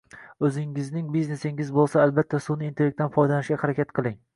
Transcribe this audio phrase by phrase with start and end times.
[0.47, 4.25] Oʻzingizning biznesingiz boʻlsa, albatta sunʼiy intellektdan foydalanishga harakat qiling.